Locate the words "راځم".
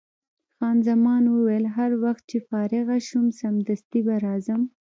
4.25-4.61